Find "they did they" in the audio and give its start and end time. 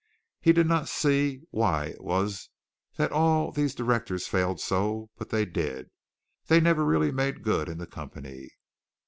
5.29-6.59